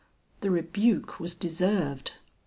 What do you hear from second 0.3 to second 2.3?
The rebuke was deserved.